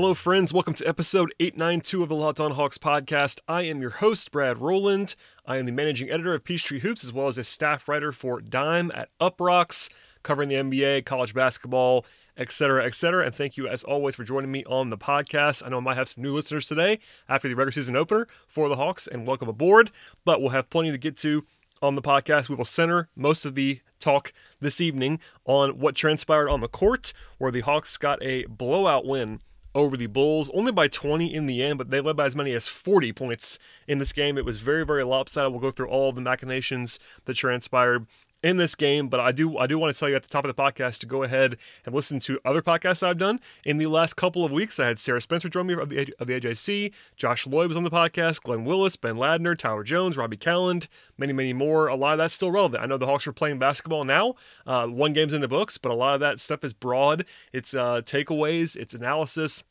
[0.00, 0.54] Hello, friends.
[0.54, 3.40] Welcome to episode 892 of the Locked On Hawks podcast.
[3.48, 5.16] I am your host, Brad Rowland.
[5.44, 8.40] I am the managing editor of Peachtree Hoops, as well as a staff writer for
[8.40, 9.90] Dime at Uproxx,
[10.22, 13.24] covering the NBA, college basketball, etc., etc.
[13.24, 15.66] And thank you, as always, for joining me on the podcast.
[15.66, 18.68] I know I might have some new listeners today after the regular season opener for
[18.68, 19.90] the Hawks, and welcome aboard.
[20.24, 21.44] But we'll have plenty to get to
[21.82, 22.48] on the podcast.
[22.48, 27.12] We will center most of the talk this evening on what transpired on the court,
[27.38, 29.40] where the Hawks got a blowout win
[29.78, 32.52] over the Bulls, only by 20 in the end, but they led by as many
[32.52, 34.36] as 40 points in this game.
[34.36, 35.52] It was very, very lopsided.
[35.52, 38.06] We'll go through all the machinations that transpired
[38.42, 40.44] in this game, but I do I do want to tell you at the top
[40.44, 43.86] of the podcast to go ahead and listen to other podcasts I've done in the
[43.86, 44.78] last couple of weeks.
[44.78, 47.82] I had Sarah Spencer join me of the, of the AJC, Josh Lloyd was on
[47.82, 50.86] the podcast, Glenn Willis, Ben Ladner, Tyler Jones, Robbie Calland,
[51.16, 51.88] many many more.
[51.88, 52.82] A lot of that's still relevant.
[52.82, 54.34] I know the Hawks are playing basketball now.
[54.66, 57.24] Uh, one game's in the books, but a lot of that stuff is broad.
[57.52, 59.64] It's uh, takeaways, it's analysis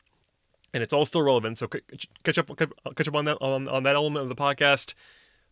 [0.72, 1.58] and it's all still relevant.
[1.58, 1.68] So
[2.22, 4.94] catch up, catch up on that on, on that element of the podcast.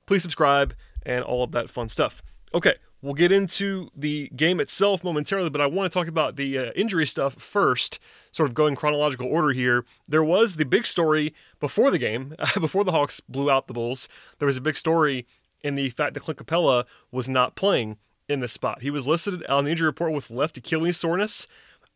[0.06, 2.22] Please subscribe and all of that fun stuff.
[2.54, 6.58] Okay, we'll get into the game itself momentarily, but I want to talk about the
[6.58, 7.98] uh, injury stuff first.
[8.30, 9.84] Sort of going chronological order here.
[10.08, 14.08] There was the big story before the game, before the Hawks blew out the Bulls.
[14.38, 15.26] There was a big story
[15.62, 18.82] in the fact that Clint Capela was not playing in this spot.
[18.82, 21.46] He was listed on the injury report with left Achilles soreness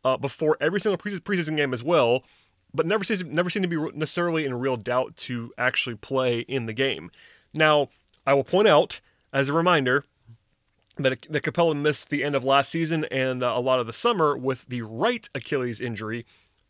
[0.03, 2.23] uh, before every single preseason game as well
[2.73, 6.65] but never seems never seemed to be necessarily in real doubt to actually play in
[6.65, 7.11] the game.
[7.53, 7.89] Now,
[8.25, 8.99] I will point out
[9.33, 10.05] as a reminder
[10.97, 13.93] that the Capela missed the end of last season and uh, a lot of the
[13.93, 16.25] summer with the right Achilles injury,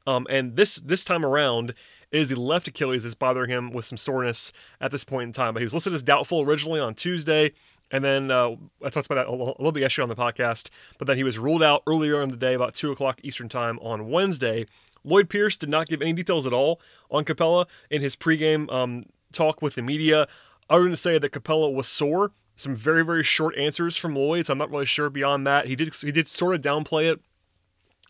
[0.08, 1.74] um, and this this time around
[2.12, 5.32] it is the left Achilles that's bothering him with some soreness at this point in
[5.32, 5.54] time.
[5.54, 7.54] But he was listed as doubtful originally on Tuesday.
[7.90, 11.08] And then uh, I talked about that a little bit yesterday on the podcast, but
[11.08, 14.10] then he was ruled out earlier in the day, about 2 o'clock Eastern Time on
[14.10, 14.66] Wednesday.
[15.04, 19.06] Lloyd Pierce did not give any details at all on Capela in his pregame um,
[19.32, 20.28] talk with the media,
[20.70, 22.32] other than to say that Capela was sore.
[22.56, 25.68] Some very very short answers from Lloyd, so I'm not really sure beyond that.
[25.68, 27.20] He did he did sort of downplay it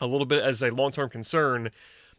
[0.01, 1.69] a little bit as a long term concern,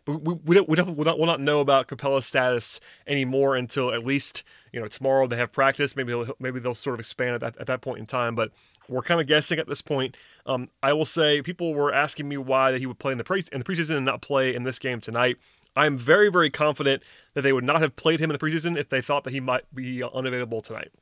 [0.04, 3.56] but we, we, don't, we, don't, we'll, not, we'll not know about Capela's status anymore
[3.56, 5.94] until at least you know tomorrow they have practice.
[5.94, 8.52] Maybe maybe they'll sort of expand at that, at that point in time, but
[8.88, 10.16] we're kind of guessing at this point.
[10.47, 13.25] Um, I will say people were asking me why that he would play in the
[13.25, 15.37] pre in the preseason and not play in this game tonight.
[15.75, 17.03] I'm very very confident
[17.34, 19.41] that they would not have played him in the preseason if they thought that he
[19.41, 20.93] might be unavailable tonight.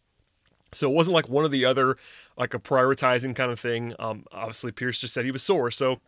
[0.73, 1.97] So it wasn't like one or the other,
[2.37, 3.95] like a prioritizing kind of thing.
[3.99, 6.01] Um, obviously, Pierce just said he was sore, so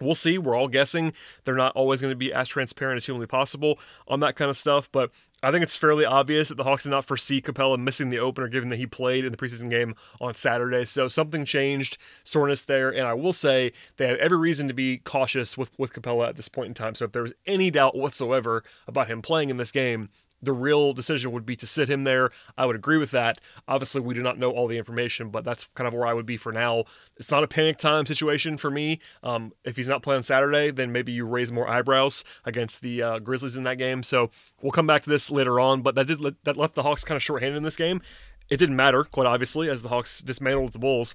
[0.00, 0.38] we'll see.
[0.38, 1.12] We're all guessing.
[1.44, 4.56] They're not always going to be as transparent as humanly possible on that kind of
[4.56, 5.10] stuff, but
[5.42, 8.48] I think it's fairly obvious that the Hawks did not foresee Capela missing the opener
[8.48, 10.84] given that he played in the preseason game on Saturday.
[10.84, 12.90] So something changed, soreness there.
[12.90, 16.36] And I will say they have every reason to be cautious with, with Capela at
[16.36, 16.94] this point in time.
[16.94, 20.10] So if there was any doubt whatsoever about him playing in this game,
[20.42, 22.30] the real decision would be to sit him there.
[22.56, 23.38] I would agree with that.
[23.68, 26.26] Obviously, we do not know all the information, but that's kind of where I would
[26.26, 26.84] be for now.
[27.16, 29.00] It's not a panic time situation for me.
[29.22, 33.18] Um, if he's not playing Saturday, then maybe you raise more eyebrows against the uh,
[33.18, 34.02] Grizzlies in that game.
[34.02, 34.30] So
[34.62, 37.16] we'll come back to this later on, but that did that left the Hawks kind
[37.16, 38.00] of shorthanded in this game.
[38.48, 41.14] It didn't matter, quite obviously, as the Hawks dismantled the Bulls.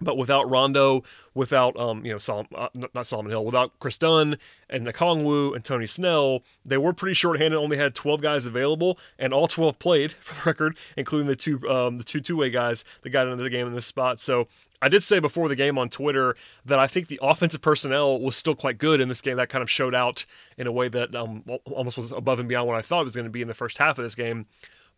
[0.00, 1.02] But without Rondo,
[1.34, 4.38] without um, you know, Sol- uh, not Solomon Hill, without Kris Dunn
[4.68, 7.58] and Okongwu and Tony Snell, they were pretty shorthanded.
[7.58, 11.60] Only had 12 guys available, and all 12 played for the record, including the two
[11.68, 14.20] um, the two two way guys that got into the game in this spot.
[14.20, 14.48] So
[14.80, 18.36] I did say before the game on Twitter that I think the offensive personnel was
[18.36, 19.36] still quite good in this game.
[19.36, 20.24] That kind of showed out
[20.56, 23.14] in a way that um, almost was above and beyond what I thought it was
[23.14, 24.46] going to be in the first half of this game.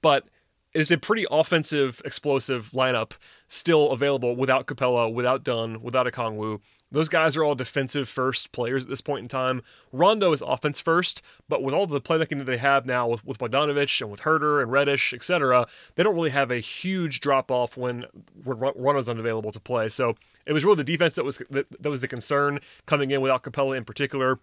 [0.03, 0.27] But
[0.72, 3.12] is a pretty offensive, explosive lineup
[3.48, 6.61] still available without Capela, without Dunn, without Okongwu.
[6.93, 9.62] Those guys are all defensive first players at this point in time.
[9.93, 13.38] Rondo is offense first, but with all the playmaking that they have now with, with
[13.38, 17.76] Bogdanovich and with Huerter and Reddish, etc., they don't really have a huge drop off
[17.76, 18.06] when,
[18.43, 19.88] when Rondo's unavailable to play.
[19.88, 20.16] So
[20.46, 23.43] it was really the defense that was that, that was the concern coming in without
[23.43, 24.40] Capella in particular.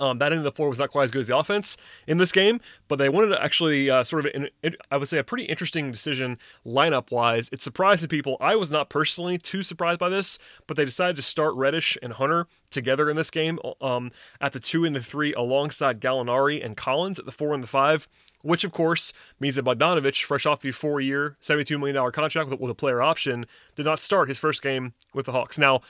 [0.00, 1.76] Um, that end of the floor was not quite as good as the offense
[2.06, 4.48] in this game, but they wanted to actually uh, sort of,
[4.90, 7.48] I would say, a pretty interesting decision lineup wise.
[7.52, 8.36] It surprised people.
[8.40, 12.14] I was not personally too surprised by this, but they decided to start Reddish and
[12.14, 14.10] Hunter together in this game um,
[14.40, 17.68] at the two and the three alongside Gallinari and Collins at the four and the
[17.68, 18.08] five
[18.44, 22.74] which of course means that Bogdanovich, fresh off the four-year, $72 million contract with a
[22.74, 25.58] player option, did not start his first game with the Hawks.
[25.58, 25.80] Now,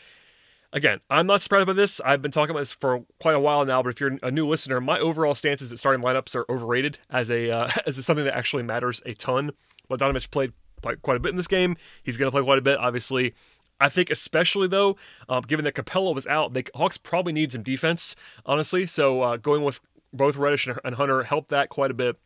[0.74, 2.00] again, I'm not surprised by this.
[2.04, 4.46] I've been talking about this for quite a while now, but if you're a new
[4.46, 8.24] listener, my overall stance is that starting lineups are overrated as a uh, as something
[8.26, 9.52] that actually matters a ton.
[9.88, 10.52] But Bogdanovich played
[11.00, 11.76] quite a bit in this game.
[12.02, 13.34] He's going to play quite a bit, obviously.
[13.80, 14.96] I think, especially though,
[15.28, 18.14] um, given that Capela was out, the Hawks probably need some defense,
[18.46, 18.86] honestly.
[18.86, 19.80] So uh, going with
[20.12, 22.16] both Reddish and Hunter helped that quite a bit.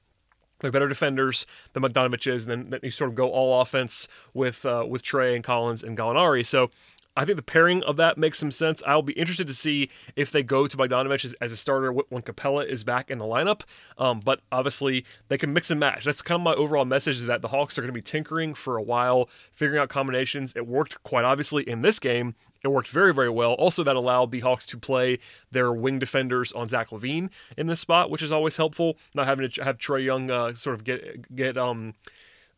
[0.61, 4.67] They're better defenders than Bogdanovich is, and then you sort of go all offense with
[4.67, 6.45] uh, with Trae and Collins and Gallinari.
[6.45, 6.71] So
[7.19, 8.81] I think the pairing of that makes some sense.
[8.87, 12.23] I'll be interested to see if they go to Bogdanovich as, as a starter when
[12.23, 13.63] Capela is back in the lineup.
[13.99, 16.05] Um, but obviously, they can mix and match.
[16.05, 18.55] That's kind of my overall message is that the Hawks are going to be tinkering
[18.55, 20.55] for a while, figuring out combinations.
[20.55, 22.37] It worked quite obviously in this game.
[22.63, 23.55] It worked very, very well.
[23.55, 25.19] Also, that allowed the Hawks to play
[25.51, 28.97] their wing defenders on Zach LaVine in this spot, which is always helpful.
[29.13, 31.95] Not having to have Trae Young uh, sort of get get um,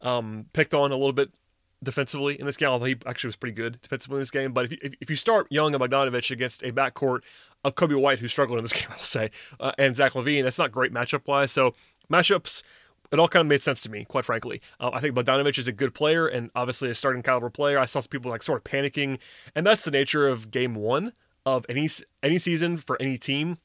[0.03, 1.31] um, picked on a little bit
[1.83, 4.53] defensively in this game, although he actually was pretty good defensively in this game.
[4.53, 7.21] But if you, if you start Young and Bogdanovich against a backcourt
[7.65, 10.59] of Coby White, who struggled in this game, I'll say, uh, and Zach LaVine, that's
[10.59, 11.53] not great matchup wise.
[11.53, 11.75] So
[12.11, 12.63] matchups,
[13.13, 14.61] it all kind of made sense to me, quite frankly.
[14.79, 17.79] Uh, I think Bogdanovich is a good player and obviously a starting caliber player.
[17.79, 19.19] I saw some people like sort of panicking,
[19.55, 21.13] and that's the nature of game one
[21.47, 21.89] of any
[22.23, 23.59] any season for any team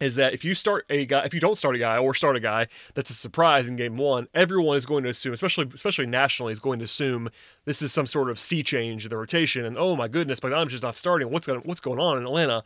[0.00, 2.36] is that if you start a guy, if you don't start a guy or start
[2.36, 6.06] a guy that's a surprise in game one, everyone is going to assume, especially especially
[6.06, 7.30] nationally, is going to assume
[7.64, 9.64] this is some sort of sea change in the rotation.
[9.64, 11.30] And oh my goodness, Bogdanovich just not starting.
[11.30, 12.62] What's going what's going on in Atlanta?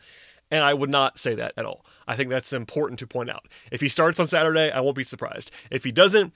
[0.51, 1.85] And I would not say that at all.
[2.07, 3.47] I think that's important to point out.
[3.71, 5.51] If he starts on Saturday, I won't be surprised.
[5.71, 6.33] If he doesn't,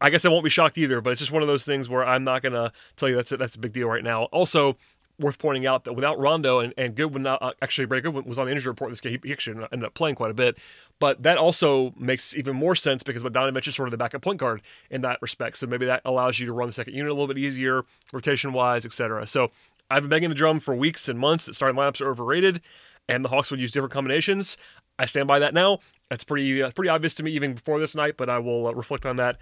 [0.00, 1.00] I guess I won't be shocked either.
[1.00, 3.38] But it's just one of those things where I'm not gonna tell you that's a,
[3.38, 4.24] that's a big deal right now.
[4.24, 4.76] Also,
[5.18, 8.46] worth pointing out that without Rondo and, and Goodwin, uh, actually, Brandon Goodwin was on
[8.46, 9.12] the injury report this game.
[9.12, 10.58] He, he, actually ended up playing quite a bit.
[10.98, 14.38] But that also makes even more sense because Bogdanovich is sort of the backup point
[14.38, 15.58] guard in that respect.
[15.58, 18.52] So maybe that allows you to run the second unit a little bit easier, rotation
[18.52, 19.26] wise, etc.
[19.26, 19.50] So
[19.90, 22.60] I've been banging the drum for weeks and months that starting lineups are overrated
[23.08, 24.56] and the Hawks would use different combinations.
[24.98, 25.80] I stand by that now.
[26.08, 28.72] That's pretty, uh, pretty obvious to me even before this night, but I will uh,
[28.72, 29.36] reflect on that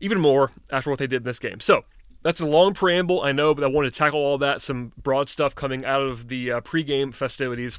[0.00, 1.60] even more after what they did in this game.
[1.60, 1.84] So
[2.24, 5.28] that's a long preamble, I know, but I wanted to tackle all that, some broad
[5.28, 7.78] stuff coming out of the uh, pregame festivities.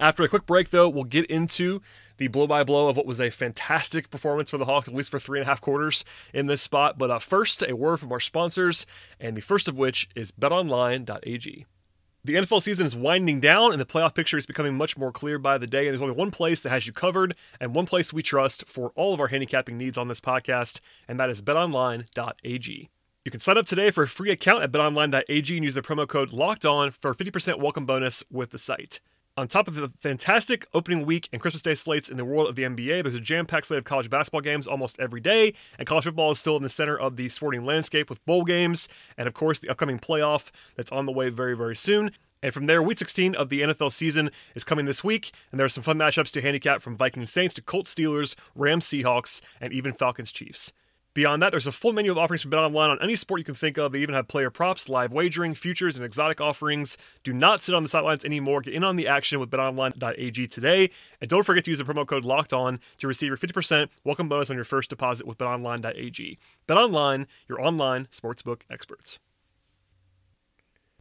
[0.00, 1.80] After a quick break, though, we'll get into
[2.18, 5.10] the blow by blow of what was a fantastic performance for the Hawks, at least
[5.10, 6.04] for three and a half quarters
[6.34, 6.98] in this spot.
[6.98, 8.84] But uh, first, a word from our sponsors,
[9.20, 11.66] and the first of which is betonline.ag.
[12.24, 15.38] The NFL season is winding down, and the playoff picture is becoming much more clear
[15.38, 15.86] by the day.
[15.86, 18.90] And there's only one place that has you covered, and one place we trust for
[18.96, 22.90] all of our handicapping needs on this podcast, and that is betonline.ag.
[23.24, 26.08] You can sign up today for a free account at betonline.ag and use the promo
[26.08, 28.98] code locked on for a 50% welcome bonus with the site.
[29.36, 32.56] On top of the fantastic opening week and Christmas Day slates in the world of
[32.56, 35.86] the NBA, there's a jam packed slate of college basketball games almost every day, and
[35.86, 39.28] college football is still in the center of the sporting landscape with bowl games, and
[39.28, 42.10] of course, the upcoming playoff that's on the way very, very soon.
[42.42, 45.64] And from there, week 16 of the NFL season is coming this week, and there
[45.64, 49.72] are some fun matchups to handicap from Vikings Saints to Colts Steelers, Rams Seahawks, and
[49.72, 50.72] even Falcons Chiefs.
[51.14, 53.54] Beyond that, there's a full menu of offerings from BetOnline on any sport you can
[53.54, 53.92] think of.
[53.92, 56.96] They even have player props, live wagering, futures, and exotic offerings.
[57.22, 58.62] Do not sit on the sidelines anymore.
[58.62, 62.06] Get in on the action with BetOnline.ag today, and don't forget to use the promo
[62.06, 66.38] code Locked On to receive your 50% welcome bonus on your first deposit with BetOnline.ag.
[66.66, 69.18] BetOnline, your online sportsbook experts.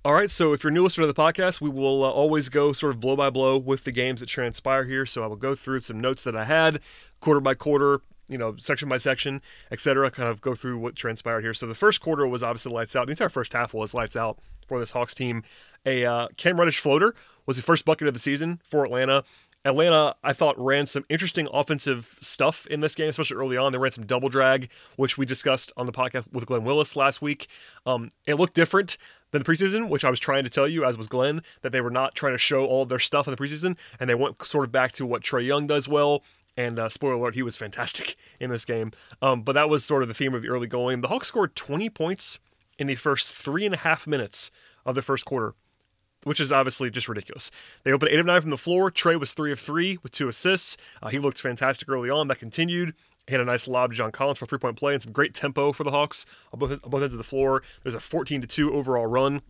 [0.03, 2.73] All right, so if you're new listener to the podcast, we will uh, always go
[2.73, 5.05] sort of blow by blow with the games that transpire here.
[5.05, 6.81] So I will go through some notes that I had,
[7.19, 8.01] quarter by quarter,
[8.31, 10.09] you know, section by section, etc.
[10.09, 11.53] Kind of go through what transpired here.
[11.53, 13.07] So the first quarter was obviously lights out.
[13.07, 15.43] The entire first half was lights out for this Hawks team.
[15.85, 17.13] A uh, Cam Reddish floater
[17.45, 19.25] was the first bucket of the season for Atlanta.
[19.63, 23.71] Atlanta, I thought, ran some interesting offensive stuff in this game, especially early on.
[23.71, 27.21] They ran some double drag, which we discussed on the podcast with Glenn Willis last
[27.21, 27.47] week.
[27.85, 28.97] Um, it looked different
[29.29, 31.81] than the preseason, which I was trying to tell you, as was Glenn, that they
[31.81, 34.43] were not trying to show all of their stuff in the preseason, and they went
[34.45, 36.23] sort of back to what Trae Young does well,
[36.65, 38.91] and uh, spoiler alert, he was fantastic in this game.
[39.21, 41.01] Um, but that was sort of the theme of the early going.
[41.01, 42.39] The Hawks scored 20 points
[42.77, 44.51] in the first three and a half minutes
[44.85, 45.53] of the first quarter,
[46.23, 47.51] which is obviously just ridiculous.
[47.83, 48.91] They opened 8 of 9 from the floor.
[48.91, 50.77] Trae was 3 of 3 with two assists.
[51.01, 52.27] Uh, he looked fantastic early on.
[52.27, 52.93] That continued.
[53.27, 55.13] He had a nice lob to John Collins for a three point play and some
[55.13, 57.61] great tempo for the Hawks on both, on both ends of the floor.
[57.83, 59.41] There's a 14 to 2 overall run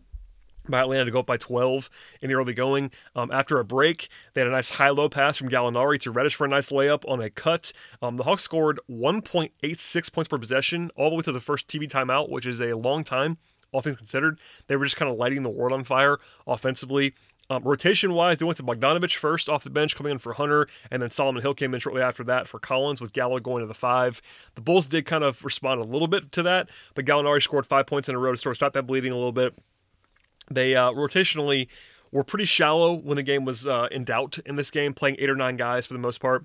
[0.68, 1.90] by Atlanta to go up by 12
[2.20, 2.90] in the early going.
[3.16, 6.34] Um, after a break, they had a nice high low pass from Gallinari to Reddish
[6.34, 7.72] for a nice layup on a cut.
[8.00, 11.88] Um, the Hawks scored 1.86 points per possession all the way to the first TV
[11.88, 13.38] timeout, which is a long time,
[13.72, 14.38] all things considered.
[14.66, 17.14] They were just kind of lighting the world on fire offensively.
[17.50, 20.68] Um, rotation wise, they went to Bogdanovich first off the bench, coming in for Hunter,
[20.90, 23.66] and then Solomon Hill came in shortly after that for Collins, with Gallo going to
[23.66, 24.22] the five.
[24.54, 27.86] The Bulls did kind of respond a little bit to that, but Gallinari scored five
[27.86, 29.54] points in a row to sort of stop that bleeding a little bit.
[30.54, 31.68] They uh, rotationally
[32.10, 35.30] were pretty shallow when the game was uh, in doubt in this game, playing eight
[35.30, 36.44] or nine guys for the most part.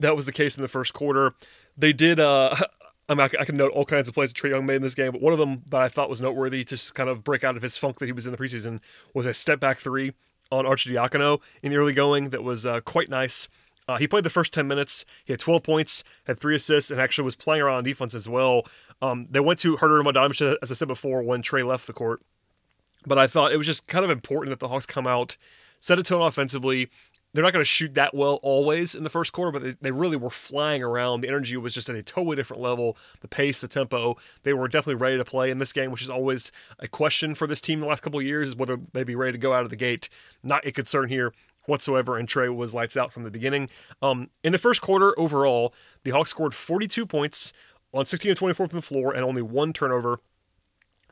[0.00, 1.34] That was the case in the first quarter.
[1.76, 2.18] They did.
[2.18, 2.54] Uh,
[3.06, 4.94] I mean, I, can note all kinds of plays that Trae Young made in this
[4.94, 7.54] game, but one of them that I thought was noteworthy to kind of break out
[7.54, 8.80] of his funk that he was in the preseason
[9.12, 10.14] was a step back three
[10.50, 13.46] on Arcidiacono in the early going that was uh, quite nice.
[13.86, 15.04] Uh, he played the first 10 minutes.
[15.24, 18.26] He had 12 points, had three assists, and actually was playing around on defense as
[18.26, 18.62] well.
[19.02, 21.92] Um, they went to Huerter and Bogdanovich, as I said before, when Trae left the
[21.92, 22.22] court.
[23.06, 25.36] But I thought it was just kind of important that the Hawks come out,
[25.80, 26.90] set a tone offensively,
[27.34, 29.90] they're not going to shoot that well always in the first quarter, but they, they
[29.90, 31.20] really were flying around.
[31.20, 32.96] The energy was just at a totally different level.
[33.20, 36.08] The pace, the tempo, they were definitely ready to play in this game, which is
[36.08, 39.16] always a question for this team the last couple of years, is whether they be
[39.16, 40.08] ready to go out of the gate.
[40.44, 41.34] Not a concern here
[41.66, 43.68] whatsoever, and Trae was lights out from the beginning.
[44.00, 47.52] Um, in the first quarter, overall, the Hawks scored 42 points
[47.92, 50.20] on 16 of 24 from the floor and only one turnover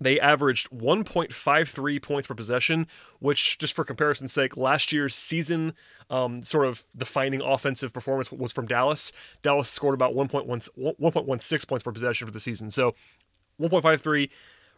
[0.01, 2.87] they averaged 1.53 points per possession,
[3.19, 5.75] which, just for comparison's sake, last year's season
[6.11, 9.13] um, sort of defining offensive performance was from Dallas.
[9.43, 12.71] Dallas scored about 1.1, 1.16 points per possession for the season.
[12.71, 12.95] So
[13.61, 14.29] 1.53,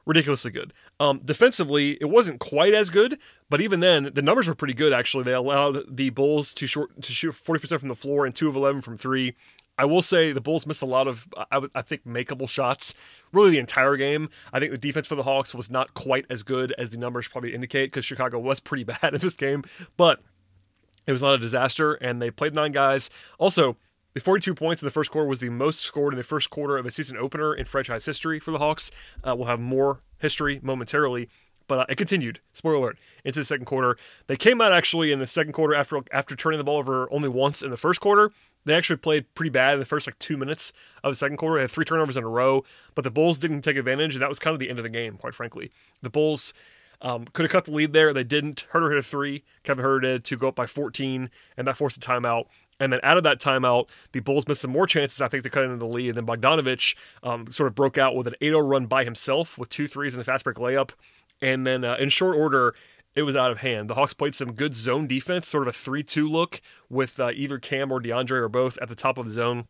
[0.07, 0.73] ridiculously good.
[1.01, 3.19] Um, defensively, it wasn't quite as good,
[3.49, 4.93] but even then, the numbers were pretty good.
[4.93, 8.49] Actually, they allowed the Bulls to short to shoot 40% from the floor and two
[8.49, 9.35] of 11 from three.
[9.77, 12.95] I will say the Bulls missed a lot of, I, I think, makeable shots.
[13.33, 14.29] Really, the entire game.
[14.53, 17.29] I think the defense for the Hawks was not quite as good as the numbers
[17.29, 19.65] probably indicate because Chicago was pretty bad in this game,
[19.97, 20.21] but
[21.07, 23.11] it was not a disaster, and they played nine guys.
[23.39, 23.77] Also,
[24.15, 26.77] the 42 points in the first quarter was the most scored in the first quarter
[26.77, 28.91] of a season opener in franchise history for the Hawks.
[29.25, 31.29] Uh, we'll have more history momentarily,
[31.67, 32.41] but uh, it continued.
[32.53, 32.99] Spoiler alert!
[33.25, 33.97] Into the second quarter,
[34.29, 37.29] they came out actually in the second quarter after after turning the ball over only
[37.29, 38.31] once in the first quarter.
[38.65, 41.57] They actually played pretty bad in the first like two minutes of the second quarter.
[41.57, 44.29] They had three turnovers in a row, but the Bulls didn't take advantage, and that
[44.29, 45.71] was kind of the end of the game, quite frankly.
[46.03, 46.55] The Bulls
[47.03, 48.13] um, could have cut the lead there.
[48.13, 48.67] They didn't.
[48.73, 49.45] Huerter hit a three.
[49.63, 52.47] Kevin Huerter did to go up by 14, and that forced a timeout.
[52.81, 55.51] And then out of that timeout, the Bulls missed some more chances, I think, to
[55.51, 56.17] cut into the lead.
[56.17, 59.57] And then Bogdanovich um, sort of broke out with an 8 0 run by himself
[59.59, 60.91] with two threes and a fast break layup.
[61.41, 62.75] And then uh, in short order,
[63.15, 63.89] it was out of hand.
[63.89, 67.31] The Hawks played some good zone defense, sort of a 3 2 look with uh,
[67.35, 69.69] either Cam or DeAndre or both at the top of the zone.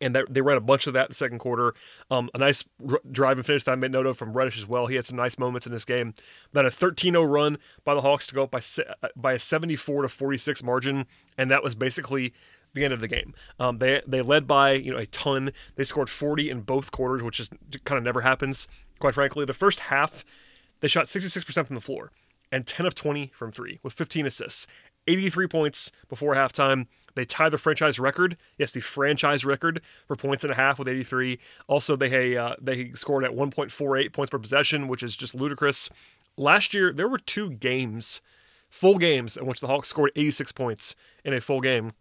[0.00, 1.74] And that, they ran a bunch of that in the second quarter.
[2.10, 4.66] Um, a nice r- drive and finish that I made note of from Reddish as
[4.66, 4.86] well.
[4.86, 6.12] He had some nice moments in this game.
[6.52, 9.38] Then a 13 0 run by the Hawks to go up by, uh, by a
[9.38, 11.06] 74 to 46 margin.
[11.38, 12.34] And that was basically
[12.74, 13.32] the end of the game.
[13.60, 15.52] Um, they they led by you know a ton.
[15.76, 17.50] They scored 40 in both quarters, which is
[17.84, 18.66] kind of never happens.
[18.98, 20.24] Quite frankly, the first half
[20.80, 22.10] they shot 66% from the floor
[22.52, 24.66] and 10 of 20 from three with 15 assists.
[25.08, 26.86] 83 points before halftime.
[27.14, 28.36] They tie the franchise record.
[28.56, 31.38] Yes, the franchise record for points and a half with 83.
[31.66, 35.90] Also, they uh, they scored at 1.48 points per possession, which is just ludicrous.
[36.36, 38.22] Last year, there were two games,
[38.70, 40.94] full games, in which the Hawks scored 86 points
[41.24, 41.92] in a full game.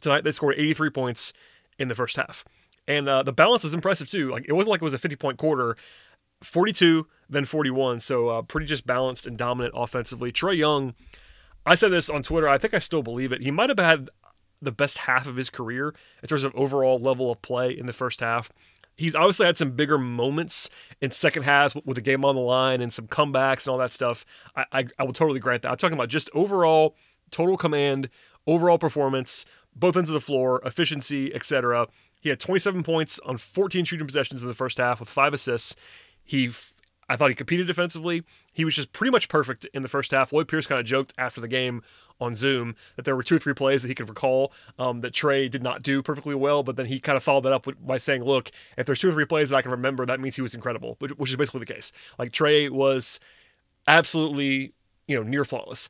[0.00, 1.32] Tonight, they scored 83 points
[1.78, 2.44] in the first half.
[2.88, 4.30] And uh, the balance was impressive, too.
[4.30, 5.76] Like It wasn't like it was a 50 point quarter.
[6.42, 8.00] 42, then 41.
[8.00, 10.32] So uh, pretty just balanced and dominant offensively.
[10.32, 10.94] Trae Young,
[11.66, 12.48] I said this on Twitter.
[12.48, 13.42] I think I still believe it.
[13.42, 14.10] He might have had
[14.62, 17.92] the best half of his career in terms of overall level of play in the
[17.92, 18.50] first half.
[18.96, 20.68] He's obviously had some bigger moments
[21.00, 23.92] in second halves with the game on the line and some comebacks and all that
[23.92, 24.26] stuff.
[24.54, 25.70] I, I, I will totally grant that.
[25.70, 26.96] I'm talking about just overall
[27.30, 28.10] total command,
[28.46, 31.86] overall performance, both ends of the floor, efficiency, etc.
[32.20, 35.74] He had 27 points on 14 shooting possessions in the first half with five assists.
[36.30, 36.48] He,
[37.08, 38.22] I thought he competed defensively.
[38.52, 40.32] He was just pretty much perfect in the first half.
[40.32, 41.82] Lloyd Pierce kind of joked after the game
[42.20, 45.12] on Zoom that there were two or three plays that he could recall um, that
[45.12, 47.84] Trae did not do perfectly well, but then he kind of followed that up with,
[47.84, 50.36] by saying, "Look, if there's two or three plays that I can remember, that means
[50.36, 51.90] he was incredible," which, which is basically the case.
[52.16, 53.18] Like Trae was
[53.88, 54.72] absolutely,
[55.08, 55.88] you know, near flawless.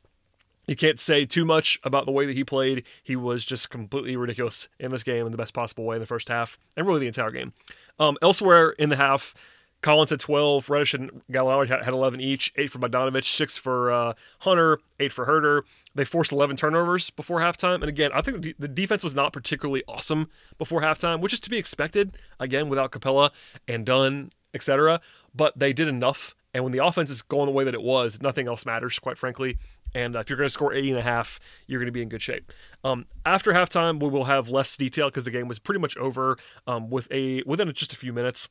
[0.65, 2.83] You can't say too much about the way that he played.
[3.03, 6.07] He was just completely ridiculous in this game in the best possible way in the
[6.07, 7.53] first half, and really the entire game.
[7.99, 9.35] Um, elsewhere in the half,
[9.81, 10.69] Collins had 12.
[10.69, 12.51] Reddish and Gallinari had 11 each.
[12.55, 15.63] Eight for Bogdanovich, six for uh, Hunter, eight for Huerter.
[15.93, 17.75] They forced 11 turnovers before halftime.
[17.75, 21.49] And again, I think the defense was not particularly awesome before halftime, which is to
[21.49, 23.31] be expected, again, without Capela
[23.67, 25.01] and Dunn, etc.
[25.35, 26.35] But they did enough.
[26.53, 29.17] And when the offense is going the way that it was, nothing else matters, quite
[29.17, 29.57] frankly.
[29.93, 32.01] And uh, if you're going to score 80 and a half, you're going to be
[32.01, 32.51] in good shape.
[32.83, 36.37] Um, after halftime, we will have less detail because the game was pretty much over
[36.67, 38.47] um, with a within just a few minutes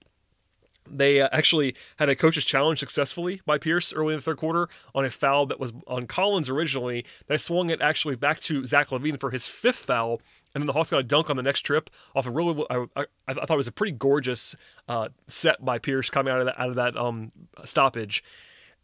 [0.91, 4.69] They uh, actually had a coach's challenge successfully by Pierce early in the third quarter
[4.95, 7.05] on a foul that was on Collins originally.
[7.27, 10.21] They swung it actually back to Zach LaVine for his fifth foul,
[10.55, 12.65] and then the Hawks got a dunk on the next trip off a really.
[12.71, 14.57] I, I, I thought it was a pretty gorgeous
[14.89, 17.31] uh, set by Pierce coming out of that out of that um,
[17.65, 18.25] stoppage,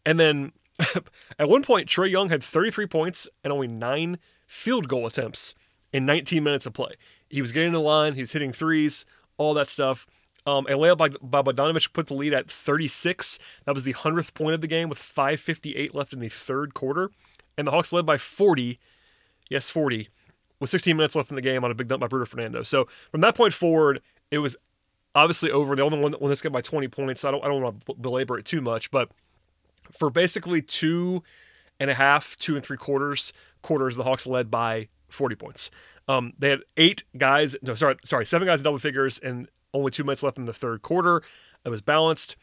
[0.05, 0.53] and then
[1.39, 5.55] at one point Trae Young had 33 points and only nine field goal attempts
[5.91, 6.93] in 19 minutes of play.
[7.29, 9.05] He was getting the line, he was hitting threes,
[9.37, 10.07] all that stuff.
[10.47, 13.37] Um, a layup by, by Bogdanovich put the lead at 36.
[13.65, 17.11] That was the 100th point of the game with 5.58 left in the third quarter.
[17.57, 18.79] And the Hawks led by 40.
[19.49, 20.07] Yes, 40.
[20.61, 22.63] With 16 minutes left in the game on a big dump by Bruno Fernando.
[22.63, 24.01] So from that point forward,
[24.31, 24.55] it was
[25.13, 25.75] obviously over.
[25.75, 27.21] The only one that won this game by 20 points.
[27.21, 28.89] So I don't, I don't want to belabor it too much.
[28.89, 29.11] But
[29.91, 31.23] for basically two
[31.77, 35.71] and a half, two and three quarters, quarters, the Hawks led by 40 points.
[36.07, 39.91] Um, they had eight guys, no, sorry, sorry, seven guys in double figures, and only
[39.91, 41.21] two minutes left in the third quarter.
[41.65, 42.35] It was balanced.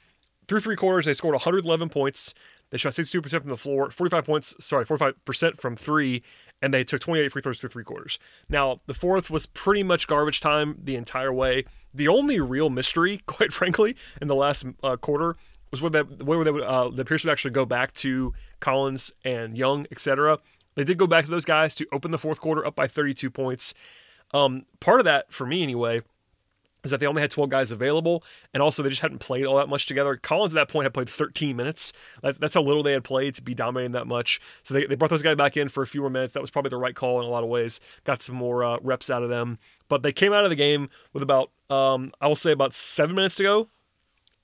[0.47, 2.35] Through three quarters, they scored 111 points.
[2.71, 6.23] They shot 62% from the floor, 45 points, sorry, 45% from three,
[6.61, 8.19] and they took 28 free throws through three quarters.
[8.49, 11.65] Now, the fourth was pretty much garbage time the entire way.
[11.93, 15.37] The only real mystery, quite frankly, in the last uh, quarter
[15.71, 19.13] was whether they, whether they would, uh, the Pierce would actually go back to Collins
[19.25, 20.39] and Young, etc.
[20.75, 23.31] They did go back to those guys to open the fourth quarter up by 32
[23.31, 23.75] points.
[24.33, 26.03] Um, part of that, for me anyway,
[26.85, 28.23] is that they only had 12 guys available,
[28.53, 30.17] and also they just hadn't played all that much together.
[30.17, 31.93] Collins at that point had played 13 minutes.
[32.23, 34.41] that's how little they had played to be dominating that much.
[34.63, 36.35] So they, they brought those guys back in for a few more minutes.
[36.35, 37.81] That was probably the right call in a lot of ways.
[38.05, 39.59] Got some more uh, reps out of them.
[39.89, 43.17] But they came out of the game with about, um, I will say, about seven
[43.17, 43.69] minutes to go,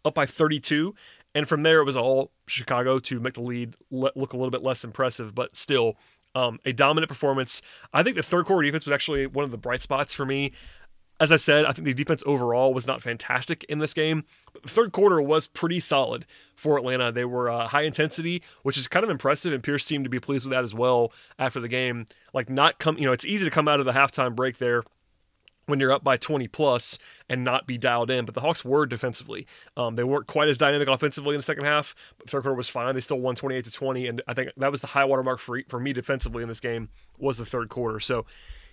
[0.04, 0.94] up by 32.
[1.34, 4.62] And from there, it was all Chicago to make the lead look a little bit
[4.62, 5.96] less impressive, but still
[6.34, 7.62] um, a dominant performance.
[7.92, 10.52] I think the third quarter defense was actually one of the bright spots for me.
[11.20, 14.24] As I said, I think the defense overall was not fantastic in this game.
[14.66, 16.24] Third quarter was pretty solid
[16.56, 17.12] for Atlanta.
[17.12, 20.18] They were uh, high intensity, which is kind of impressive, and Pierce seemed to be
[20.18, 22.06] pleased with that as well after the game.
[22.32, 24.82] Like not come, you know, it's easy to come out of the halftime break there
[25.66, 26.98] when you're up by 20 plus
[27.28, 28.24] and not be dialed in.
[28.24, 29.46] But the Hawks were defensively.
[29.76, 31.94] Um, they weren't quite as dynamic offensively in the second half.
[32.18, 32.94] But third quarter was fine.
[32.94, 35.38] They still won 28 to 20, and I think that was the high water mark
[35.38, 38.00] for for me defensively in this game was the third quarter.
[38.00, 38.26] So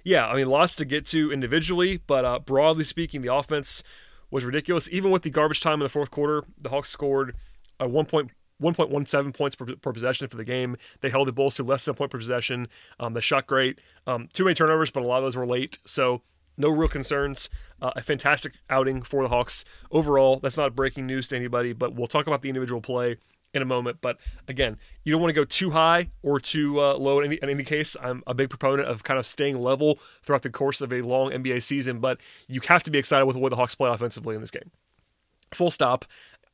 [0.03, 3.83] yeah, I mean, lots to get to individually, but uh, broadly speaking, the offense
[4.31, 4.89] was ridiculous.
[4.91, 7.35] Even with the garbage time in the fourth quarter, the Hawks scored
[7.79, 10.77] a 1.17 points per, per, possession for the game.
[11.01, 12.67] They held the Bulls to less than a point per possession.
[12.99, 13.79] Um, they shot great.
[14.05, 15.79] Um, too many turnovers, but a lot of those were late.
[15.85, 16.21] So
[16.57, 17.49] no real concerns.
[17.81, 20.37] Uh, a fantastic outing for the Hawks overall.
[20.37, 23.17] That's not breaking news to anybody, but we'll talk about the individual play
[23.53, 23.97] in a moment.
[24.01, 27.35] But again, you don't want to go too high or too uh, low in any,
[27.41, 27.95] in any case.
[28.01, 31.31] I'm a big proponent of kind of staying level throughout the course of a long
[31.31, 34.35] NBA season, but you have to be excited with the way the Hawks play offensively
[34.35, 34.71] in this game.
[35.53, 36.05] Full stop.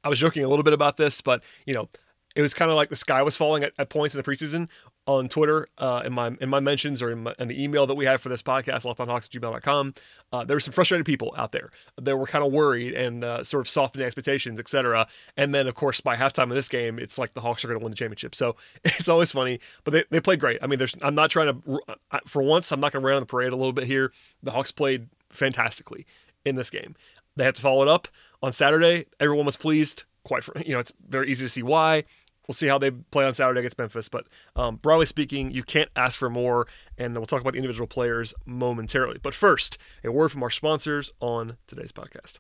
[0.04, 1.90] I was joking a little bit about this, but you know,
[2.36, 4.68] it was kind of like the sky was falling at, at points in the preseason
[5.06, 7.96] on Twitter, uh, in my in my mentions or in, my, in, the email that
[7.96, 9.94] we have for this podcast, lockedonhawks@gmail.com.
[10.32, 13.44] Uh, there were some frustrated people out there that were kind of worried and uh,
[13.44, 15.08] sort of softening expectations, etc.
[15.36, 17.80] And then, of course, by halftime of this game, it's like the Hawks are going
[17.80, 18.34] to win the championship.
[18.34, 20.60] So it's always funny, but they, they played great.
[20.62, 21.80] I mean, there's I'm not trying to
[22.26, 24.12] for once I'm not going to rain on the parade a little bit here.
[24.42, 26.06] The Hawks played fantastically
[26.46, 26.96] in this game.
[27.36, 28.08] They had to follow it up
[28.42, 29.08] on Saturday.
[29.20, 30.04] Everyone was pleased.
[30.24, 32.06] Quite, you know, it's very easy to see why
[32.48, 34.10] we'll see how they play on Saturday against Memphis.
[34.10, 36.68] But um, broadly speaking, you can't ask for more.
[36.98, 39.20] And we'll talk about the individual players momentarily.
[39.22, 42.40] But first, a word from our sponsors on today's podcast.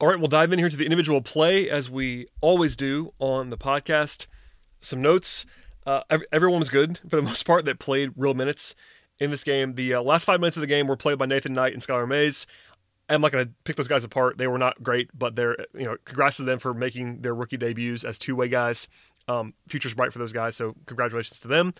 [0.00, 3.50] All right, we'll dive in here to the individual play as we always do on
[3.50, 4.26] the podcast.
[4.80, 5.44] Some notes.
[5.84, 8.74] Uh, everyone was good for the most part that played real minutes
[9.18, 9.72] in this game.
[9.72, 12.06] The uh, last five minutes of the game were played by Nathan Knight and Skylar
[12.06, 12.46] Mays.
[13.08, 14.38] I'm not going to pick those guys apart.
[14.38, 17.56] They were not great, but they're you know congrats to them for making their rookie
[17.56, 18.86] debuts as two way guys.
[19.26, 21.74] Um, future's bright for those guys, so congratulations to them.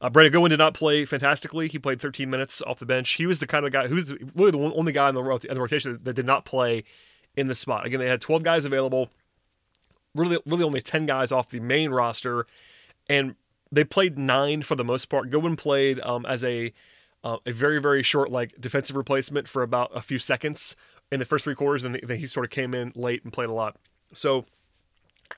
[0.00, 1.68] Uh, Brandon Goodwin did not play fantastically.
[1.68, 3.12] He played 13 minutes off the bench.
[3.12, 5.60] He was the kind of guy who's really the only guy in the, in the
[5.60, 6.84] rotation that did not play
[7.36, 7.86] in the spot.
[7.86, 9.10] Again, they had 12 guys available.
[10.14, 12.46] Really, really only 10 guys off the main roster,
[13.08, 13.34] and
[13.72, 15.30] they played nine for the most part.
[15.30, 16.72] Goodwin played um, as a
[17.24, 20.76] uh, a very very short like defensive replacement for about a few seconds
[21.10, 23.48] in the first three quarters, and then he sort of came in late and played
[23.48, 23.76] a lot.
[24.12, 24.44] So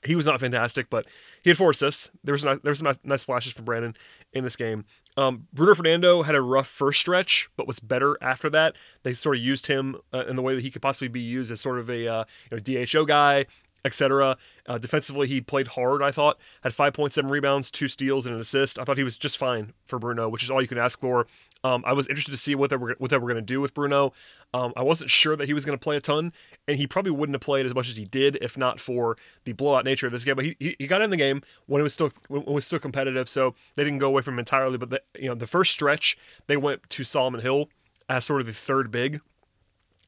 [0.05, 1.05] he was not fantastic, but
[1.43, 2.11] he had four assists.
[2.23, 3.95] There was there was some nice flashes from Brandon
[4.33, 4.85] in this game.
[5.15, 8.75] Um, Bruno Fernando had a rough first stretch, but was better after that.
[9.03, 11.51] They sort of used him uh, in the way that he could possibly be used
[11.51, 13.47] as sort of a uh, you know, DHO guy,
[13.83, 14.37] etc.
[14.67, 16.37] Uh, defensively, he played hard, I thought.
[16.61, 18.77] Had 5.7 rebounds, two steals, and an assist.
[18.77, 21.25] I thought he was just fine for Bruno, which is all you can ask for.
[21.63, 23.59] Um, I was interested to see what they were what they were going to do
[23.61, 24.13] with Bruno.
[24.53, 26.33] Um, I wasn't sure that he was going to play a ton,
[26.67, 29.53] and he probably wouldn't have played as much as he did if not for the
[29.53, 30.35] blowout nature of this game.
[30.35, 32.65] But he, he, he got in the game when it was still when it was
[32.65, 34.77] still competitive, so they didn't go away from him entirely.
[34.77, 36.17] But the, you know, the first stretch
[36.47, 37.69] they went to Solomon Hill
[38.09, 39.21] as sort of the third big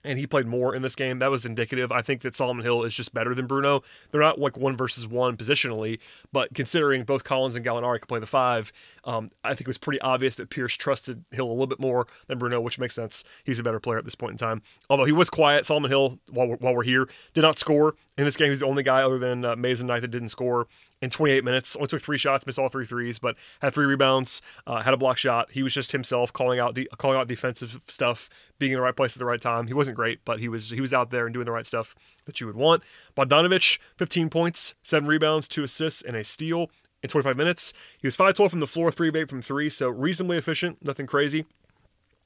[0.03, 1.19] and he played more in this game.
[1.19, 1.91] That was indicative.
[1.91, 3.83] I think that Solomon Hill is just better than Bruno.
[4.11, 5.99] They're not like one versus one positionally,
[6.31, 8.71] but considering both Collins and Gallinari can play the five,
[9.03, 12.07] um, I think it was pretty obvious that Pierce trusted Hill a little bit more
[12.27, 13.23] than Bruno, which makes sense.
[13.43, 14.61] He's a better player at this point in time.
[14.89, 18.25] Although he was quiet, Solomon Hill, while we're, while we're here, did not score in
[18.25, 18.49] this game.
[18.49, 20.67] He's the only guy other than uh, Mason Knight that didn't score
[21.01, 21.77] in 28 minutes.
[21.77, 24.97] Only took three shots, missed all three threes, but had three rebounds, uh, had a
[24.97, 25.51] block shot.
[25.51, 28.29] He was just himself calling out de- calling out defensive stuff,
[28.59, 29.67] being in the right place at the right time.
[29.67, 31.95] He wasn't great, but he was he was out there and doing the right stuff
[32.25, 32.83] that you would want.
[33.15, 36.69] Bogdanovich, 15 points, seven rebounds, two assists, and a steal
[37.01, 37.71] in 25 minutes.
[37.97, 40.83] He was 5 12 from the floor, 3 of 8 from 3, so reasonably efficient,
[40.83, 41.45] nothing crazy.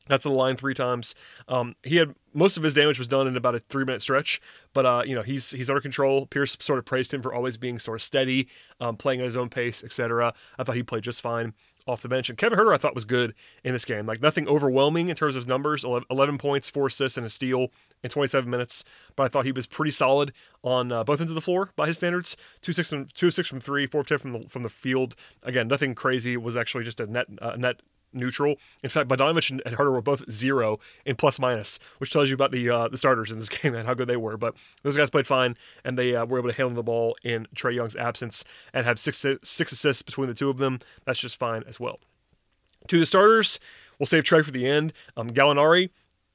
[0.07, 1.15] That's the line three times.
[1.47, 4.41] Um, he had most of his damage was done in about a three minute stretch,
[4.73, 6.25] but uh, you know he's he's under control.
[6.25, 8.47] Pierce sort of praised him for always being sort of steady,
[8.79, 10.33] um, playing at his own pace, etc.
[10.57, 11.53] I thought he played just fine
[11.87, 12.29] off the bench.
[12.29, 14.05] And Kevin Huerter I thought was good in this game.
[14.05, 17.67] Like nothing overwhelming in terms of numbers 11 points, four assists, and a steal
[18.03, 18.83] in 27 minutes.
[19.15, 20.31] But I thought he was pretty solid
[20.63, 22.37] on uh, both ends of the floor by his standards.
[22.61, 25.15] Two six from two six from three, four ten from the from the field.
[25.43, 26.33] Again, nothing crazy.
[26.33, 27.81] It was actually just a net uh, net
[28.13, 28.55] neutral.
[28.83, 32.51] In fact, Bogdanovich and Huerter were both zero in plus minus, which tells you about
[32.51, 34.37] the uh, the starters in this game and how good they were.
[34.37, 37.47] But those guys played fine, and they uh, were able to handle the ball in
[37.55, 40.79] Trae Young's absence and have six six assists between the two of them.
[41.05, 41.99] That's just fine as well.
[42.87, 43.59] To the starters,
[43.97, 44.93] we'll save Trae for the end.
[45.15, 45.89] Um, Gallinari.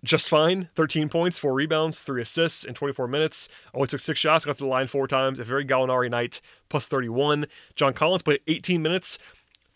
[0.04, 0.68] Just fine.
[0.76, 3.48] 13 points, 4 rebounds, 3 assists in 24 minutes.
[3.74, 5.40] Only took 6 shots, got to the line 4 times.
[5.40, 7.46] A very Gallinari night, plus 31.
[7.74, 9.18] John Collins played 18 minutes,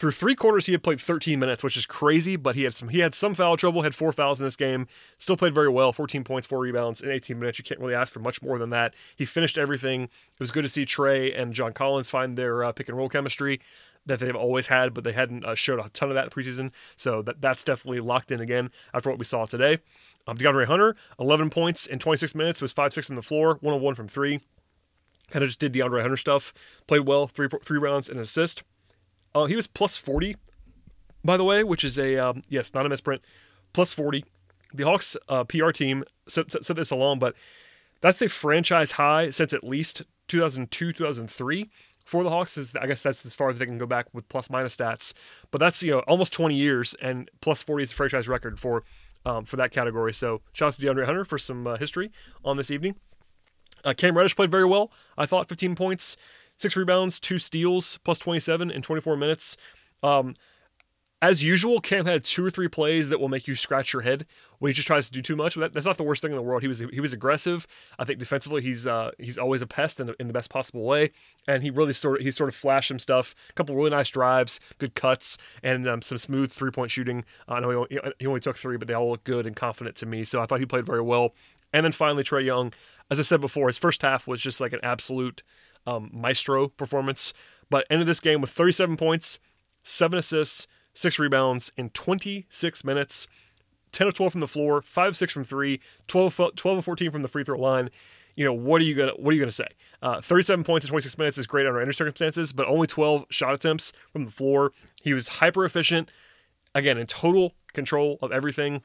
[0.03, 2.35] through three quarters, he had played 13 minutes, which is crazy.
[2.35, 3.83] But he had some he had some foul trouble.
[3.83, 4.89] Had four fouls in this game.
[5.17, 5.93] Still played very well.
[5.93, 7.61] 14 points, four rebounds in 18 minutes.
[7.61, 8.95] You can't really ask for much more than that.
[9.15, 10.03] He finished everything.
[10.03, 13.09] It was good to see Trae and John Collins find their uh, pick and roll
[13.09, 13.61] chemistry
[14.05, 16.73] that they've always had, but they hadn't uh, showed a ton of that in preseason.
[16.97, 19.79] So that that's definitely locked in again after what we saw today.
[20.27, 23.81] Um, DeAndre Hunter, 11 points in 26 minutes, was 5 6 on the floor, 1
[23.81, 24.41] 1 from three.
[25.31, 26.53] Kind of just did DeAndre Hunter stuff.
[26.89, 28.65] Played well, three three rounds and an assist.
[29.35, 30.37] Uh, he was plus 40,
[31.25, 33.23] by the way, which is a, um, yes, not a misprint,
[33.73, 34.25] plus 40.
[34.75, 37.35] The Hawks uh, PR team said this along, but
[38.01, 41.71] that's a franchise high since at least 2002, 2003
[42.05, 42.57] for the Hawks.
[42.57, 45.13] Is I guess that's as far as they can go back with plus minus stats.
[45.51, 48.85] But that's you know almost 20 years, and plus 40 is a franchise record for
[49.25, 50.13] um, for that category.
[50.13, 52.11] So shout out to DeAndre Hunter for some uh, history
[52.45, 52.97] on this evening.
[53.85, 54.93] Uh, Cam Reddish played very well.
[55.19, 56.17] I thought 15 points,
[56.63, 59.57] six rebounds, two steals, plus 27 in 24 minutes.
[60.03, 60.35] Um,
[61.23, 64.27] as usual, Cam had two or three plays that will make you scratch your head
[64.59, 65.55] when he just tries to do too much.
[65.55, 66.63] That, that's not the worst thing in the world.
[66.63, 67.65] He was he was aggressive.
[67.97, 70.83] I think defensively, he's uh, he's always a pest in the, in the best possible
[70.83, 71.13] way,
[71.47, 73.37] and he really sort of he sort of flashed some stuff.
[73.51, 77.25] A couple really nice drives, good cuts, and um, some smooth three point shooting.
[77.47, 80.07] I know he he only took three, but they all look good and confident to
[80.07, 80.25] me.
[80.25, 81.35] So I thought he played very well.
[81.73, 82.73] And then finally, Trae Young,
[83.13, 85.45] as I said before, his first half was just like an absolute
[85.87, 87.33] um, maestro performance,
[87.71, 89.39] but ended this game with 37 points,
[89.83, 93.27] seven assists, six rebounds in 26 minutes,
[93.93, 97.23] 10 of 12 from the floor, 5 6 from 3, 12, 12 of 14 from
[97.23, 97.91] the free throw line.
[98.35, 99.69] You know, what are you gonna what are you gonna say?
[100.01, 103.53] Uh, 37 points in 26 minutes is great under any circumstances, but only 12 shot
[103.53, 104.73] attempts from the floor.
[105.03, 106.11] He was hyper efficient,
[106.75, 108.83] again, in total control of everything.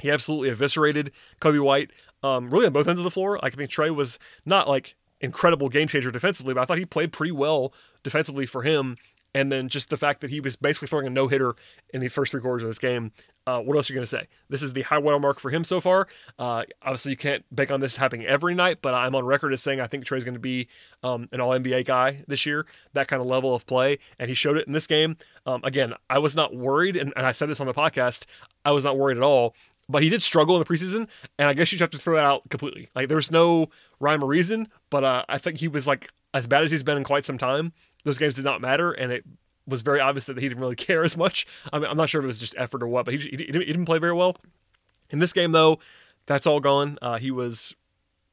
[0.00, 1.90] He absolutely eviscerated Coby White,
[2.22, 3.38] um, really on both ends of the floor.
[3.42, 6.84] Like, I think Trae was not like incredible game changer defensively, but I thought he
[6.84, 8.96] played pretty well defensively for him.
[9.32, 11.54] And then just the fact that he was basically throwing a no hitter
[11.94, 13.12] in the first three quarters of this game.
[13.46, 14.26] Uh, what else are you going to say?
[14.48, 16.08] This is the high water mark for him so far.
[16.36, 19.62] Uh, obviously, you can't bank on this happening every night, but I'm on record as
[19.62, 20.66] saying I think Trae's going to be
[21.04, 23.98] um, an All NBA guy this year, that kind of level of play.
[24.18, 25.16] And he showed it in this game.
[25.46, 28.26] Um, again, I was not worried, and, and I said this on the podcast,
[28.64, 29.54] I was not worried at all
[29.90, 32.24] but he did struggle in the preseason, and I guess you have to throw that
[32.24, 32.88] out completely.
[32.94, 36.62] Like there's no rhyme or reason, but uh, I think he was like as bad
[36.62, 37.72] as he's been in quite some time.
[38.04, 39.24] Those games did not matter, and it
[39.66, 41.46] was very obvious that he didn't really care as much.
[41.72, 43.52] I I'm not sure if it was just effort or what, but he, he, he
[43.52, 44.36] didn't play very well.
[45.10, 45.80] In this game, though,
[46.26, 46.98] that's all gone.
[47.02, 47.74] Uh, he was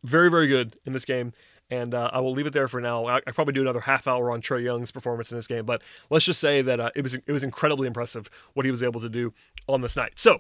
[0.04, 1.34] very, very good in this game.
[1.70, 3.06] And uh, I will leave it there for now.
[3.06, 5.82] I, I probably do another half hour on Trae Young's performance in this game, but
[6.10, 9.02] let's just say that uh, it was it was incredibly impressive what he was able
[9.02, 9.34] to do
[9.68, 10.14] on this night.
[10.18, 10.40] So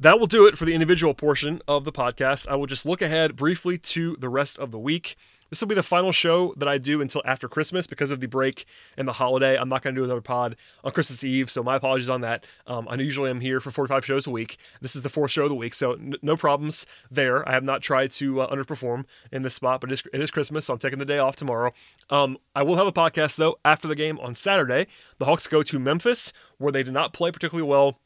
[0.00, 2.48] that will do it for the individual portion of the podcast.
[2.48, 5.14] I will just look ahead briefly to the rest of the week.
[5.50, 8.28] This will be the final show that I do until after Christmas because of the
[8.28, 8.64] break
[8.96, 9.58] and the holiday.
[9.58, 12.46] I'm not going to do another pod on Christmas Eve, so my apologies on that.
[12.68, 14.58] Um, I usually am here for 45 shows a week.
[14.80, 17.46] This is the fourth show of the week, so n- no problems there.
[17.46, 20.30] I have not tried to uh, underperform in this spot, but it is, it is
[20.30, 21.72] Christmas, so I'm taking the day off tomorrow.
[22.10, 24.86] Um, I will have a podcast though after the game on Saturday.
[25.18, 27.98] The Hawks go to Memphis, where they did not play particularly well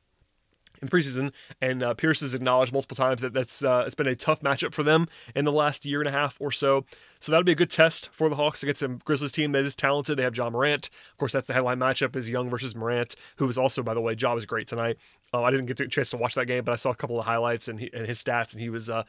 [0.80, 4.16] in preseason, and uh, Pierce has acknowledged multiple times that that's uh, it's been a
[4.16, 6.84] tough matchup for them in the last year and a half or so.
[7.20, 9.74] So that'll be a good test for the Hawks against a Grizzlies team that is
[9.74, 10.18] talented.
[10.18, 11.32] They have Ja Morant, of course.
[11.32, 14.34] That's the headline matchup: is Young versus Morant, who was also, by the way, Ja
[14.34, 14.98] was great tonight.
[15.34, 17.18] Uh, I didn't get a chance to watch that game, but I saw a couple
[17.18, 19.02] of highlights and, he, and his stats, and he was uh,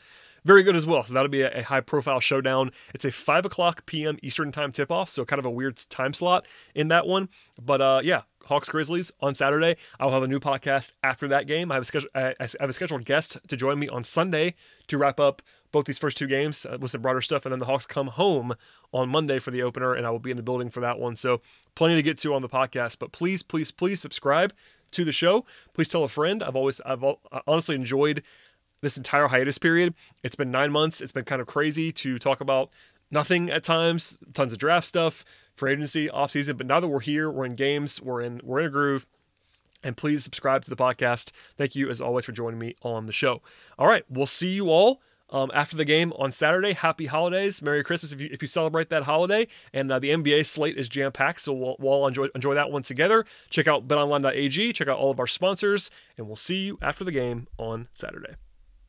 [0.43, 1.03] very good as well.
[1.03, 2.71] So that'll be a, a high profile showdown.
[2.95, 4.17] It's a 5 o'clock p.m.
[4.23, 7.29] Eastern time tip off, so kind of a weird time slot in that one.
[7.63, 9.75] But uh, yeah, Hawks Grizzlies on Saturday.
[9.99, 11.71] I'll have a new podcast after that game.
[11.71, 14.55] I have a schedule, I have a scheduled guest to join me on Sunday
[14.87, 17.59] to wrap up both these first two games uh, with some broader stuff, and then
[17.59, 18.55] the Hawks come home
[18.93, 21.17] on Monday for the opener, and I will be in the building for that one.
[21.17, 21.41] So
[21.75, 22.97] plenty to get to on the podcast.
[22.99, 24.53] But please, please, please subscribe
[24.91, 25.45] to the show.
[25.73, 26.41] Please tell a friend.
[26.41, 27.03] I've always, I've
[27.45, 28.23] honestly enjoyed
[28.81, 29.95] this entire hiatus period.
[30.23, 31.01] It's been nine months.
[31.01, 32.69] It's been kind of crazy to talk about
[33.11, 35.23] nothing at times, tons of draft stuff,
[35.55, 36.57] for agency, off season.
[36.57, 39.07] But now that we're here, we're in games, we're in we're in a groove.
[39.83, 41.31] And please subscribe to the podcast.
[41.57, 43.43] Thank you as always for joining me on the show.
[43.77, 46.73] All right, we'll see you all um, after the game on Saturday.
[46.73, 49.47] Happy holidays, Merry Christmas if you if you celebrate that holiday.
[49.73, 52.71] And uh, the NBA slate is jam packed, so we'll, we'll all enjoy enjoy that
[52.71, 53.25] one together.
[53.49, 54.73] Check out betonline.ag.
[54.73, 58.35] Check out all of our sponsors, and we'll see you after the game on Saturday.